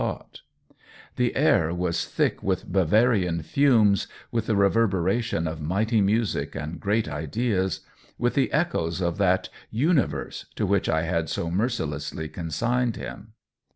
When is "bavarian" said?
2.65-3.43